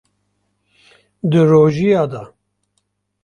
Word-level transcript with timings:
Di 1.29 1.41
rojiya 1.49 2.03
de 2.11 2.23